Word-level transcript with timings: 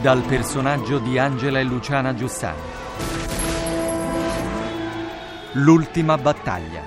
Dal 0.00 0.22
personaggio 0.22 1.00
di 1.00 1.18
Angela 1.18 1.58
e 1.58 1.64
Luciana 1.64 2.14
Giussani. 2.14 2.60
L'ultima 5.54 6.16
battaglia 6.16 6.82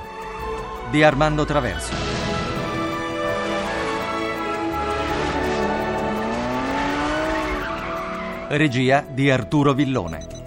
di 0.89 1.03
Armando 1.03 1.43
Traverso. 1.43 1.93
Regia 8.47 9.03
di 9.05 9.29
Arturo 9.29 9.73
Villone. 9.73 10.40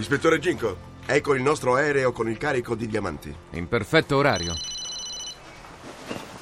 Ispettore 0.00 0.38
Ginko, 0.38 0.78
ecco 1.04 1.34
il 1.34 1.42
nostro 1.42 1.74
aereo 1.74 2.10
con 2.10 2.26
il 2.30 2.38
carico 2.38 2.74
di 2.74 2.86
diamanti. 2.86 3.36
In 3.50 3.68
perfetto 3.68 4.16
orario. 4.16 4.54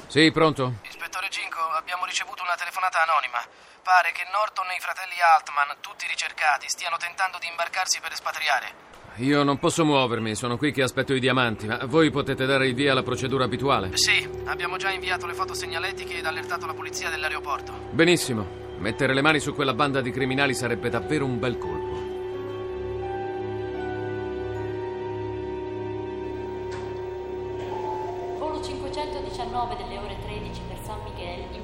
Sì, 0.07 0.31
pronto? 0.31 0.75
Ispettore 0.87 1.27
Ginko, 1.29 1.59
abbiamo 1.75 2.05
ricevuto 2.05 2.41
una 2.41 2.55
telefonata 2.55 3.03
anonima. 3.03 3.37
Pare 3.83 4.13
che 4.13 4.23
Norton 4.31 4.63
e 4.71 4.77
i 4.77 4.79
fratelli 4.79 5.19
Altman, 5.35 5.75
tutti 5.81 6.07
ricercati, 6.07 6.69
stiano 6.69 6.95
tentando 6.95 7.37
di 7.37 7.47
imbarcarsi 7.47 7.99
per 7.99 8.13
espatriare. 8.13 8.87
Io 9.15 9.43
non 9.43 9.59
posso 9.59 9.83
muovermi, 9.83 10.35
sono 10.35 10.55
qui 10.55 10.71
che 10.71 10.81
aspetto 10.81 11.13
i 11.13 11.19
diamanti, 11.19 11.67
ma 11.67 11.83
voi 11.83 12.09
potete 12.11 12.45
dare 12.45 12.65
il 12.65 12.73
via 12.73 12.93
alla 12.93 13.03
procedura 13.03 13.43
abituale. 13.43 13.97
Sì, 13.97 14.25
abbiamo 14.45 14.77
già 14.77 14.89
inviato 14.89 15.27
le 15.27 15.33
foto 15.33 15.53
segnaletiche 15.53 16.19
ed 16.19 16.25
allertato 16.25 16.65
la 16.65 16.73
polizia 16.73 17.09
dell'aeroporto. 17.09 17.73
Benissimo. 17.91 18.67
Mettere 18.77 19.13
le 19.13 19.21
mani 19.21 19.41
su 19.41 19.53
quella 19.53 19.73
banda 19.73 19.99
di 19.99 20.11
criminali 20.11 20.53
sarebbe 20.53 20.89
davvero 20.89 21.25
un 21.25 21.37
bel 21.37 21.57
colpo. 21.57 21.78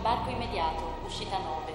Imbarco 0.05 0.29
immediato, 0.29 0.99
uscita 1.03 1.35
9. 1.39 1.73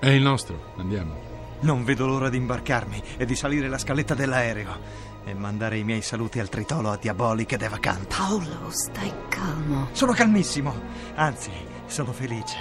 È 0.00 0.08
il 0.08 0.22
nostro, 0.22 0.72
andiamo. 0.76 1.14
Non 1.60 1.84
vedo 1.84 2.04
l'ora 2.04 2.28
di 2.28 2.36
imbarcarmi 2.36 3.00
e 3.16 3.24
di 3.24 3.36
salire 3.36 3.68
la 3.68 3.78
scaletta 3.78 4.14
dell'aereo 4.14 4.76
e 5.24 5.32
mandare 5.32 5.78
i 5.78 5.84
miei 5.84 6.02
saluti 6.02 6.40
al 6.40 6.48
tritolo 6.48 6.90
a 6.90 6.96
Diabolic 6.96 7.52
ed 7.52 7.62
Evacant. 7.62 8.12
Paolo, 8.12 8.70
stai 8.70 9.12
calmo. 9.28 9.86
Sono 9.92 10.14
calmissimo, 10.14 10.74
anzi, 11.14 11.52
sono 11.86 12.10
felice. 12.10 12.58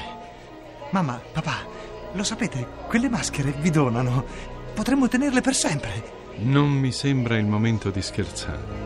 Mamma, 0.91 1.19
papà, 1.31 1.65
lo 2.11 2.23
sapete, 2.23 2.67
quelle 2.85 3.09
maschere 3.09 3.55
vi 3.57 3.71
donano. 3.71 4.23
Potremmo 4.75 5.07
tenerle 5.07 5.41
per 5.41 5.55
sempre. 5.55 6.19
Non 6.35 6.69
mi 6.69 6.91
sembra 6.91 7.35
il 7.35 7.47
momento 7.47 7.89
di 7.89 8.01
scherzare. 8.03 8.80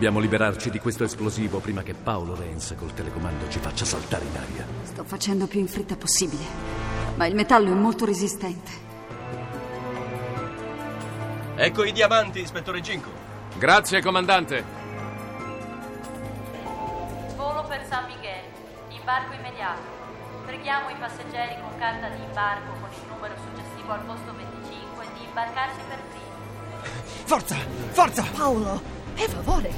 Dobbiamo 0.00 0.20
liberarci 0.20 0.70
di 0.70 0.78
questo 0.78 1.04
esplosivo 1.04 1.58
prima 1.58 1.82
che 1.82 1.92
Paolo 1.92 2.34
Renz 2.34 2.74
col 2.74 2.94
telecomando 2.94 3.50
ci 3.50 3.58
faccia 3.58 3.84
saltare 3.84 4.24
in 4.24 4.34
aria. 4.34 4.66
Sto 4.84 5.04
facendo 5.04 5.46
più 5.46 5.60
in 5.60 5.68
fretta 5.68 5.94
possibile, 5.94 6.42
ma 7.16 7.26
il 7.26 7.34
metallo 7.34 7.70
è 7.70 7.74
molto 7.74 8.06
resistente. 8.06 8.70
Ecco 11.54 11.84
i 11.84 11.92
diamanti, 11.92 12.40
ispettore 12.40 12.80
Ginko. 12.80 13.10
Grazie, 13.58 14.00
comandante. 14.00 14.64
Volo 17.36 17.62
per 17.68 17.84
San 17.86 18.06
Miguel, 18.06 18.44
imbarco 18.88 19.34
immediato. 19.34 19.82
Preghiamo 20.46 20.88
i 20.88 20.94
passeggeri 20.98 21.60
con 21.60 21.78
carta 21.78 22.08
di 22.08 22.22
imbarco 22.22 22.72
con 22.80 22.88
il 22.90 23.06
numero 23.06 23.34
successivo 23.36 23.92
al 23.92 24.00
posto 24.06 24.32
25 24.34 25.06
di 25.12 25.24
imbarcarsi 25.26 25.80
per 25.86 25.98
primi. 26.08 26.20
Forza, 27.24 27.56
forza! 27.90 28.24
Paolo, 28.34 28.99
per 29.20 29.28
favore. 29.28 29.70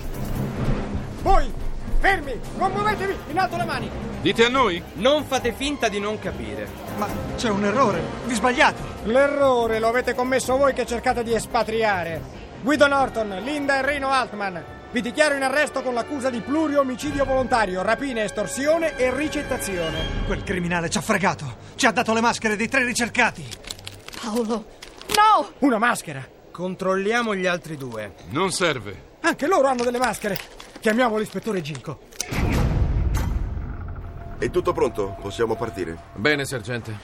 Voi, 1.23 1.53
fermi! 1.99 2.39
Non 2.57 2.73
muovetevi! 2.73 3.17
In 3.31 3.39
alto 3.39 3.57
le 3.57 3.65
mani! 3.65 3.91
Dite 4.21 4.45
a 4.45 4.49
noi? 4.49 4.81
Non 4.95 5.25
fate 5.25 5.53
finta 5.53 5.89
di 5.89 5.99
non 5.99 6.19
capire. 6.19 6.69
Ma 6.97 7.09
c'è 7.37 7.49
un 7.49 7.65
errore, 7.65 8.01
vi 8.27 8.35
sbagliate. 8.35 8.81
L'errore 9.05 9.81
lo 9.81 9.89
avete 9.89 10.15
commesso 10.15 10.57
voi 10.57 10.73
che 10.73 10.87
cercate 10.87 11.25
di 11.25 11.35
espatriare. 11.35 12.41
Guido 12.63 12.87
Norton, 12.87 13.41
Linda 13.43 13.79
e 13.79 13.83
Reno 13.83 14.11
Altman. 14.11 14.65
Vi 14.93 15.01
dichiaro 15.01 15.35
in 15.35 15.43
arresto 15.43 15.83
con 15.83 15.95
l'accusa 15.95 16.31
di 16.31 16.41
plurio 16.41 16.81
omicidio 16.81 17.25
volontario, 17.25 17.83
rapina, 17.83 18.23
estorsione 18.23 18.97
e 18.97 19.13
ricettazione. 19.13 20.25
Quel 20.27 20.45
criminale 20.45 20.89
ci 20.89 20.99
ha 20.99 21.01
fregato. 21.01 21.57
Ci 21.75 21.87
ha 21.87 21.91
dato 21.91 22.13
le 22.13 22.21
maschere 22.21 22.55
dei 22.55 22.69
tre 22.69 22.85
ricercati. 22.85 23.45
Paolo, 24.21 24.67
no! 25.17 25.53
Una 25.61 25.79
maschera. 25.79 26.32
Controlliamo 26.53 27.35
gli 27.35 27.47
altri 27.47 27.79
due. 27.79 28.13
Non 28.29 28.53
serve. 28.53 29.11
Anche 29.23 29.47
loro 29.47 29.69
hanno 29.69 29.85
delle 29.85 29.97
maschere. 29.97 30.39
Chiamiamo 30.81 31.17
l'ispettore 31.17 31.63
Ginko. 31.63 31.99
È 34.39 34.51
tutto 34.51 34.73
pronto? 34.75 35.17
Possiamo 35.19 35.57
partire. 35.57 35.97
Bene, 36.15 36.45
sergente. 36.45 36.95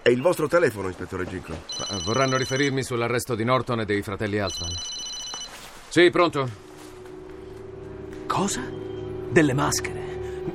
È 0.00 0.08
il 0.08 0.22
vostro 0.22 0.48
telefono, 0.48 0.88
ispettore 0.88 1.26
Ginko. 1.26 1.52
Ma 1.90 1.98
Vorranno 2.02 2.38
riferirmi 2.38 2.82
sull'arresto 2.82 3.34
di 3.34 3.44
Norton 3.44 3.80
e 3.80 3.84
dei 3.84 4.00
fratelli 4.00 4.38
Altman. 4.38 4.72
Sì, 5.90 6.08
pronto. 6.10 6.48
Cosa? 8.26 8.62
Delle 9.28 9.52
maschere? 9.52 10.00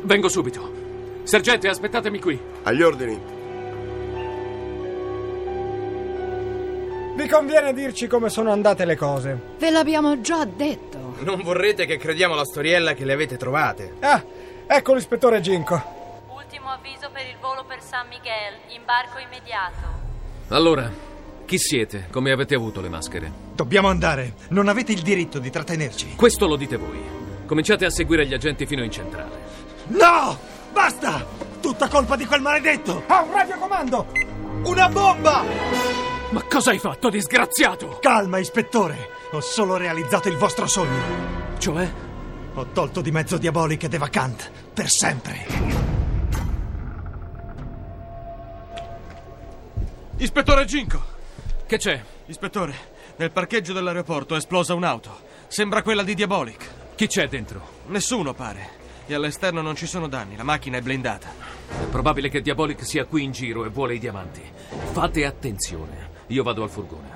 Vengo 0.02 0.28
subito. 0.28 1.22
Sergente, 1.22 1.68
aspettatemi 1.68 2.20
qui. 2.20 2.40
Agli 2.64 2.82
ordini. 2.82 3.38
Vi 7.16 7.28
conviene 7.28 7.74
dirci 7.74 8.08
come 8.08 8.30
sono 8.30 8.52
andate 8.52 8.86
le 8.86 8.96
cose. 8.96 9.38
Ve 9.58 9.70
l'abbiamo 9.70 10.22
già 10.22 10.46
detto. 10.46 11.16
Non 11.20 11.42
vorrete 11.42 11.86
che 11.86 11.98
crediamo 11.98 12.34
la 12.34 12.46
storiella 12.46 12.94
che 12.94 13.04
le 13.04 13.14
avete 13.14 13.36
trovate. 13.38 13.96
Ah, 14.00 14.24
ecco 14.68 14.94
l'ispettore 14.94 15.42
Ginko. 15.42 15.82
Ultimo 16.34 16.70
avviso 16.70 17.10
per 17.12 17.26
il 17.28 17.36
volo 17.42 17.66
per 17.68 17.82
San 17.82 18.08
Miguel, 18.08 18.56
imbarco 18.70 19.20
immediato. 19.20 19.98
Allora, 20.50 20.90
chi 21.46 21.58
siete? 21.58 22.08
Come 22.10 22.32
avete 22.32 22.56
avuto 22.56 22.80
le 22.80 22.90
maschere? 22.90 23.32
Dobbiamo 23.54 23.90
andare. 23.90 24.34
Non 24.50 24.68
avete 24.68 24.92
il 24.94 25.02
diritto 25.02 25.40
di 25.40 25.50
trattenerci. 25.50 26.16
Questo 26.16 26.48
lo 26.48 26.56
dite 26.56 26.78
voi. 26.78 27.02
Cominciate 27.46 27.86
a 27.86 27.90
seguire 27.90 28.26
gli 28.26 28.34
agenti 28.34 28.66
fino 28.66 28.84
in 28.84 28.92
centrale. 28.92 29.38
No! 29.88 30.38
Basta! 30.72 31.26
Tutta 31.60 31.88
colpa 31.88 32.16
di 32.16 32.26
quel 32.26 32.42
maledetto! 32.42 33.04
Ha 33.08 33.22
un 33.24 33.32
radiocomando! 33.32 34.06
Una 34.64 34.88
bomba! 34.88 36.09
Ma 36.32 36.44
cosa 36.44 36.70
hai 36.70 36.78
fatto, 36.78 37.10
disgraziato? 37.10 37.98
Calma, 38.00 38.38
ispettore. 38.38 39.10
Ho 39.32 39.42
solo 39.42 39.78
realizzato 39.78 40.30
il 40.30 40.38
vostro 40.38 40.68
sogno. 40.68 41.58
Cioè? 41.58 41.92
Ho 42.54 42.66
tolto 42.72 43.02
di 43.02 43.10
mezzo 43.10 43.38
Diabolic 43.40 43.84
ed 43.84 43.94
Evacant. 43.96 44.52
Per 44.74 44.90
sempre. 44.90 45.46
Ispettore 50.18 50.66
Ginko! 50.66 51.02
Che 51.66 51.78
c'è? 51.78 52.04
Ispettore, 52.26 52.76
nel 53.16 53.32
parcheggio 53.32 53.74
dell'aeroporto 53.74 54.36
è 54.36 54.38
esplosa 54.38 54.74
un'auto. 54.74 55.22
Sembra 55.48 55.82
quella 55.82 56.04
di 56.04 56.14
Diabolic. 56.14 56.68
Chi 56.94 57.08
c'è 57.08 57.28
dentro? 57.28 57.62
Nessuno 57.88 58.34
pare. 58.34 58.78
E 59.08 59.14
all'esterno 59.16 59.62
non 59.62 59.76
ci 59.76 59.88
sono 59.88 60.08
danni, 60.08 60.36
la 60.36 60.44
macchina 60.44 60.78
è 60.78 60.82
blindata. 60.82 61.30
È 61.70 61.86
probabile 61.86 62.30
che 62.30 62.42
Diabolic 62.42 62.86
sia 62.86 63.06
qui 63.06 63.24
in 63.24 63.32
giro 63.32 63.66
e 63.66 63.70
vuole 63.70 63.96
i 63.96 64.00
diamanti. 64.00 64.42
Fate 64.92 65.26
attenzione. 65.26 66.09
Io 66.30 66.44
vado 66.44 66.62
al 66.62 66.70
furgone. 66.70 67.08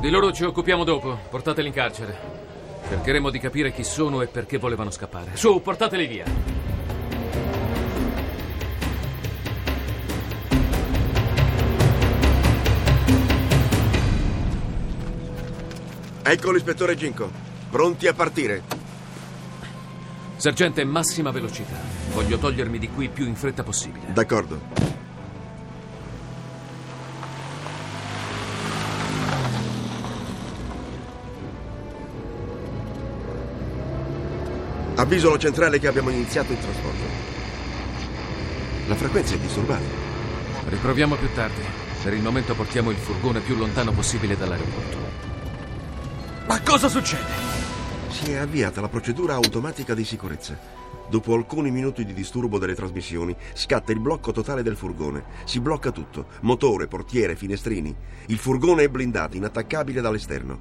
Di 0.00 0.08
loro 0.08 0.30
ci 0.30 0.44
occupiamo 0.44 0.84
dopo. 0.84 1.18
Portateli 1.28 1.66
in 1.66 1.74
carcere. 1.74 2.16
Cercheremo 2.88 3.28
di 3.28 3.40
capire 3.40 3.72
chi 3.72 3.82
sono 3.82 4.22
e 4.22 4.28
perché 4.28 4.56
volevano 4.56 4.90
scappare. 4.90 5.32
Su, 5.34 5.60
portateli 5.60 6.06
via. 6.06 6.24
Ecco 16.22 16.52
l'ispettore 16.52 16.94
Ginko. 16.94 17.30
Pronti 17.68 18.06
a 18.06 18.14
partire. 18.14 18.62
Sergente, 20.36 20.84
massima 20.84 21.32
velocità. 21.32 21.76
Voglio 22.12 22.38
togliermi 22.38 22.78
di 22.78 22.88
qui 22.90 23.08
più 23.08 23.26
in 23.26 23.34
fretta 23.34 23.64
possibile. 23.64 24.12
D'accordo. 24.12 24.93
Avviso 35.04 35.28
alla 35.28 35.38
centrale 35.38 35.78
che 35.78 35.86
abbiamo 35.86 36.08
iniziato 36.08 36.52
il 36.52 36.58
trasporto. 36.58 37.02
La 38.86 38.94
frequenza 38.94 39.34
è 39.34 39.38
disturbata. 39.38 39.84
Riproviamo 40.66 41.16
più 41.16 41.30
tardi. 41.34 41.60
Per 42.02 42.14
il 42.14 42.22
momento 42.22 42.54
portiamo 42.54 42.90
il 42.90 42.96
furgone 42.96 43.40
più 43.40 43.54
lontano 43.54 43.92
possibile 43.92 44.34
dall'aeroporto. 44.34 44.96
Ma 46.46 46.58
cosa 46.62 46.88
succede? 46.88 47.22
Si 48.08 48.30
è 48.30 48.36
avviata 48.36 48.80
la 48.80 48.88
procedura 48.88 49.34
automatica 49.34 49.92
di 49.92 50.06
sicurezza. 50.06 50.58
Dopo 51.10 51.34
alcuni 51.34 51.70
minuti 51.70 52.06
di 52.06 52.14
disturbo 52.14 52.56
delle 52.58 52.74
trasmissioni, 52.74 53.36
scatta 53.52 53.92
il 53.92 54.00
blocco 54.00 54.32
totale 54.32 54.62
del 54.62 54.76
furgone. 54.76 55.24
Si 55.44 55.60
blocca 55.60 55.90
tutto: 55.90 56.28
motore, 56.40 56.86
portiere, 56.86 57.36
finestrini. 57.36 57.94
Il 58.28 58.38
furgone 58.38 58.84
è 58.84 58.88
blindato, 58.88 59.36
inattaccabile 59.36 60.00
dall'esterno. 60.00 60.58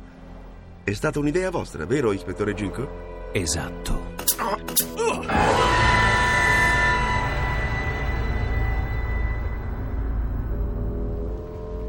È 0.83 0.91
stata 0.91 1.19
un'idea 1.19 1.49
vostra, 1.49 1.85
vero, 1.85 2.11
ispettore 2.11 2.53
Ginko? 2.53 3.31
Esatto. 3.31 4.12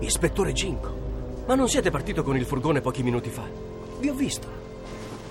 Ispettore 0.00 0.52
Ginko, 0.52 1.44
ma 1.46 1.54
non 1.54 1.68
siete 1.68 1.90
partito 1.90 2.22
con 2.22 2.36
il 2.36 2.44
furgone 2.44 2.80
pochi 2.80 3.02
minuti 3.02 3.30
fa? 3.30 3.42
Vi 3.98 4.08
ho 4.08 4.14
visto. 4.14 4.48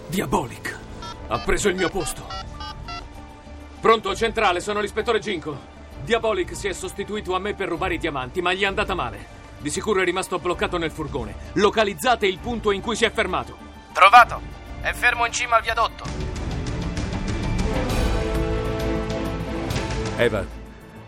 Diabolic 0.07 0.77
ha 1.27 1.39
preso 1.39 1.69
il 1.69 1.75
mio 1.75 1.89
posto. 1.89 2.25
Pronto, 3.80 4.15
centrale, 4.15 4.60
sono 4.60 4.81
l'ispettore 4.81 5.19
Ginko. 5.19 5.71
Diabolic 6.04 6.56
si 6.56 6.68
è 6.68 6.74
sostituito 6.74 7.36
a 7.36 7.39
me 7.39 7.54
per 7.54 7.69
rubare 7.69 7.95
i 7.95 8.00
diamanti, 8.00 8.42
ma 8.42 8.54
gli 8.54 8.62
è 8.62 8.65
andata 8.65 8.94
male. 8.94 9.42
Di 9.60 9.69
sicuro 9.69 10.01
è 10.01 10.04
rimasto 10.04 10.39
bloccato 10.39 10.77
nel 10.77 10.92
furgone. 10.92 11.36
Localizzate 11.54 12.25
il 12.27 12.39
punto 12.39 12.71
in 12.71 12.81
cui 12.81 12.95
si 12.95 13.06
è 13.06 13.12
fermato. 13.12 13.56
Trovato. 13.94 14.42
È 14.81 14.92
fermo 14.92 15.25
in 15.25 15.31
cima 15.31 15.57
al 15.57 15.62
viadotto. 15.62 16.32
Eva, 20.23 20.45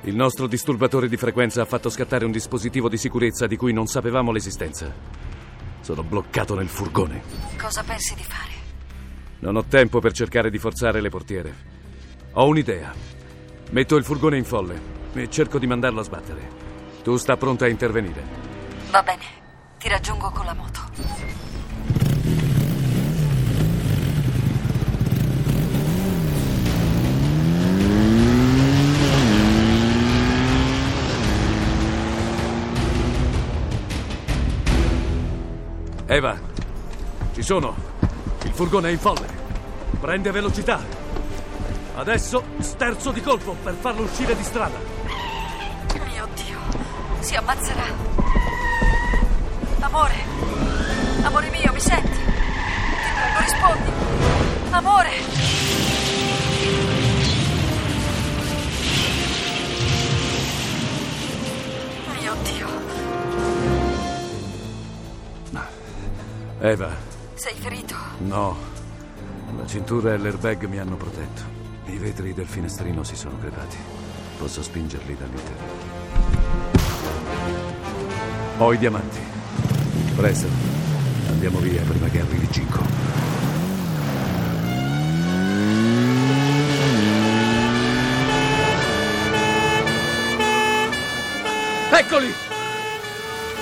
il 0.02 0.14
nostro 0.14 0.46
disturbatore 0.46 1.08
di 1.08 1.16
frequenza 1.16 1.62
ha 1.62 1.66
fatto 1.66 1.90
scattare 1.90 2.26
un 2.26 2.32
dispositivo 2.32 2.90
di 2.90 2.98
sicurezza 2.98 3.48
di 3.48 3.56
cui 3.56 3.72
non 3.72 3.88
sapevamo 3.88 4.34
l'esistenza. 4.34 4.94
Sono 5.80 6.04
bloccato 6.04 6.54
nel 6.54 6.68
furgone. 6.68 7.22
Cosa 7.58 7.82
pensi 7.84 8.14
di 8.14 8.24
fare? 8.24 8.52
Non 9.40 9.56
ho 9.56 9.64
tempo 9.64 10.00
per 10.00 10.12
cercare 10.12 10.50
di 10.50 10.58
forzare 10.58 11.00
le 11.00 11.10
portiere. 11.10 11.56
Ho 12.34 12.46
un'idea. 12.48 12.94
Metto 13.72 13.96
il 13.96 14.04
furgone 14.04 14.38
in 14.38 14.44
folle 14.44 14.80
e 15.14 15.30
cerco 15.30 15.60
di 15.60 15.68
mandarlo 15.68 16.02
a 16.02 16.04
sbattere. 16.04 16.50
Tu 17.02 17.16
sta 17.16 17.38
pronta 17.38 17.66
a 17.66 17.70
intervenire. 17.70 18.22
Va 18.92 19.02
bene, 19.02 19.24
ti 19.80 19.88
raggiungo 19.88 20.30
con 20.30 20.46
la 20.46 20.54
moto. 20.54 20.82
Eva, 36.08 36.38
ci 37.34 37.42
sono. 37.42 37.76
Il 38.44 38.52
furgone 38.52 38.90
è 38.90 38.92
in 38.92 39.00
folle. 39.00 39.26
Prende 40.00 40.30
velocità. 40.30 40.80
Adesso 41.96 42.44
sterzo 42.60 43.10
di 43.10 43.22
colpo 43.22 43.56
per 43.64 43.74
farlo 43.74 44.04
uscire 44.04 44.36
di 44.36 44.44
strada. 44.44 44.78
Mio 46.08 46.28
Dio, 46.36 46.60
si 47.22 47.36
ammazzerà. 47.36 47.86
Amore, 49.80 50.16
amore 51.24 51.50
mio, 51.50 51.72
mi 51.74 51.80
senti? 51.80 52.12
Ti 52.12 53.12
prego, 53.16 53.40
rispondi. 53.40 53.90
Amore! 54.70 55.12
Mio 62.20 62.36
Dio, 62.44 62.68
Eva, 66.60 66.90
sei 67.34 67.54
ferito? 67.56 67.96
no. 68.20 68.74
La 69.58 69.66
cintura 69.68 70.14
e 70.14 70.18
l'airbag 70.18 70.66
mi 70.66 70.80
hanno 70.80 70.96
protetto. 70.96 71.42
I 71.86 71.98
vetri 71.98 72.34
del 72.34 72.48
finestrino 72.48 73.04
si 73.04 73.16
sono 73.16 73.38
crepati. 73.40 73.78
Posso 74.38 74.62
spingerli 74.62 75.16
dall'interno. 75.18 75.64
Ho 78.58 78.74
i 78.74 78.78
diamanti. 78.78 79.20
Presto. 80.16 80.48
Andiamo 81.30 81.60
via 81.60 81.82
prima 81.84 82.08
che 82.08 82.20
arrivi 82.20 82.48
Cinco. 82.52 82.84
Eccoli! 91.92 92.34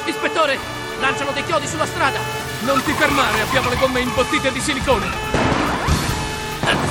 Ispettore, 0.05 0.57
lanciano 0.99 1.31
dei 1.31 1.43
chiodi 1.43 1.67
sulla 1.67 1.85
strada! 1.85 2.42
Non 2.63 2.81
ti 2.81 2.93
fermare, 2.93 3.41
abbiamo 3.41 3.67
le 3.67 3.75
gomme 3.75 3.99
imbottite 3.99 4.49
di 4.49 4.61
silicone! 4.61 5.07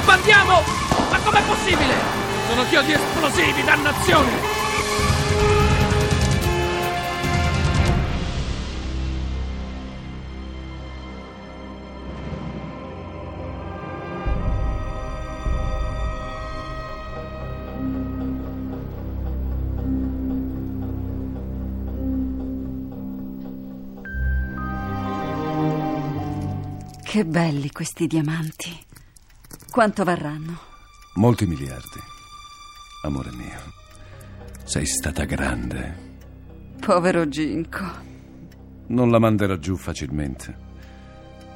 Sbandiamo! 0.03 0.63
Ma 1.11 1.19
com'è 1.19 1.43
possibile? 1.45 1.95
Sono 2.47 2.65
chiodi 2.69 2.93
esplosivi, 2.93 3.65
dannazione! 3.65 4.52
Che 27.13 27.27
belli 27.27 27.71
questi 27.71 28.07
diamanti. 28.07 28.75
Quanto 29.71 30.03
varranno? 30.03 30.59
Molti 31.17 31.45
miliardi. 31.45 32.01
Amore 33.03 33.31
mio, 33.33 33.61
sei 34.65 34.87
stata 34.87 35.25
grande. 35.25 36.15
Povero 36.81 37.29
Ginko. 37.29 37.85
Non 38.87 39.11
la 39.11 39.19
manderò 39.19 39.57
giù 39.57 39.77
facilmente. 39.77 40.57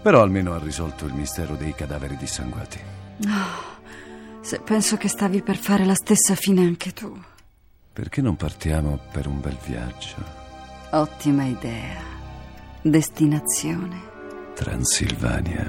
Però 0.03 0.21
almeno 0.21 0.53
ha 0.53 0.59
risolto 0.59 1.07
il 1.07 1.15
mistero 1.15 1.55
dei 1.55 1.75
cadaveri 1.75 2.19
dissanguati. 2.19 2.79
Oh, 3.25 4.43
se 4.43 4.61
penso 4.61 4.99
che 4.99 5.09
stavi 5.09 5.41
per 5.41 5.57
fare 5.57 5.87
la 5.87 5.95
stessa 5.95 6.35
fine 6.35 6.67
anche 6.67 6.93
tu. 6.93 7.19
Perché 7.95 8.21
non 8.21 8.37
partiamo 8.37 9.01
per 9.11 9.27
un 9.27 9.41
bel 9.41 9.57
viaggio? 9.65 10.17
Ottima 10.91 11.47
idea. 11.47 12.03
Destinazione. 12.83 14.15
Transilvania. 14.57 15.69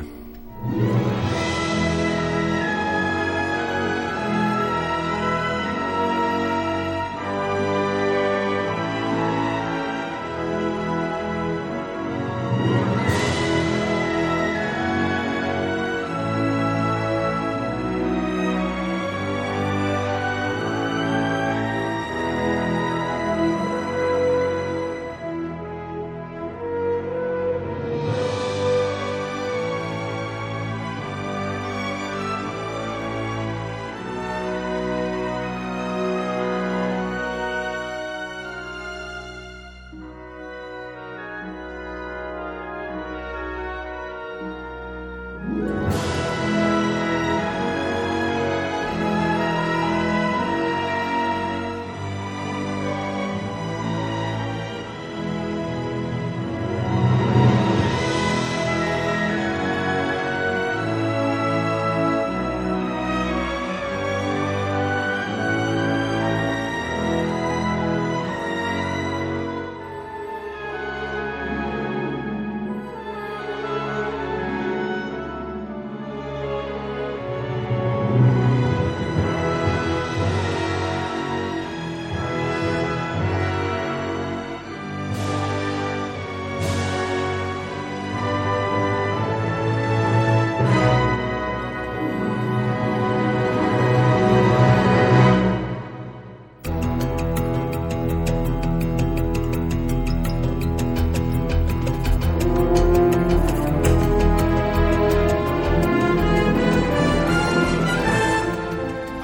Yeah. 45.50 45.87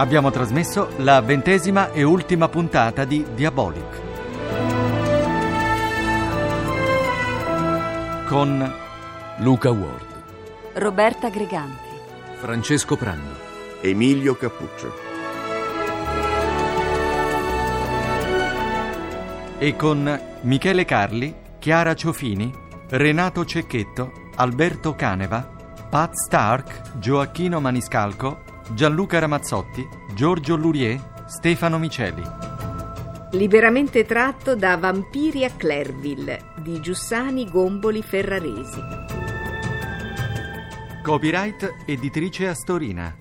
Abbiamo 0.03 0.31
trasmesso 0.31 0.89
la 0.97 1.21
ventesima 1.21 1.93
e 1.93 2.03
ultima 2.03 2.49
puntata 2.49 3.05
di 3.05 3.25
Diabolic. 3.33 4.01
Con 8.27 8.73
Luca 9.37 9.71
Ward, 9.71 10.05
Roberta 10.73 11.29
Greganti. 11.29 11.87
Francesco 12.33 12.97
Pranno, 12.97 13.31
Emilio 13.79 14.35
Cappuccio. 14.35 14.93
e 19.57 19.77
con 19.77 20.21
Michele 20.41 20.83
Carli, 20.83 21.33
Chiara 21.59 21.95
Ciofini, 21.95 22.53
Renato 22.89 23.45
Cecchetto, 23.45 24.11
Alberto 24.35 24.95
Caneva, 24.95 25.49
Pat 25.89 26.11
Stark, 26.15 26.97
Gioacchino 26.97 27.61
Maniscalco, 27.61 28.51
Gianluca 28.71 29.19
Ramazzotti, 29.19 29.87
Giorgio 30.15 30.55
Lurier, 30.55 31.25
Stefano 31.27 31.77
Miceli. 31.77 32.23
Liberamente 33.31 34.05
tratto 34.05 34.55
da 34.55 34.77
Vampiri 34.77 35.43
a 35.43 35.51
Clerville 35.51 36.53
di 36.57 36.79
Giussani 36.79 37.49
Gomboli 37.49 38.01
Ferraresi. 38.01 38.79
Copyright 41.03 41.83
editrice 41.85 42.47
Astorina. 42.47 43.13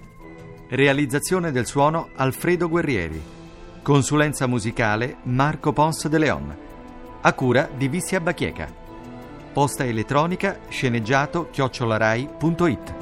Realizzazione 0.68 1.50
del 1.50 1.66
suono 1.66 2.10
Alfredo 2.14 2.68
Guerrieri. 2.68 3.20
Consulenza 3.82 4.46
musicale 4.46 5.16
Marco 5.24 5.72
Pons 5.72 6.06
de 6.06 6.18
Leon. 6.18 6.56
A 7.20 7.32
cura 7.32 7.68
di 7.76 7.88
Vissia 7.88 8.20
Bachieca. 8.20 8.72
Posta 9.52 9.84
elettronica 9.84 10.60
sceneggiato 10.68 11.48
chiocciolarai.it. 11.50 13.01